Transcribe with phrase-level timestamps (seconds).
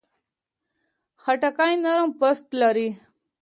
[1.21, 2.89] خټکی نرم پوست لري.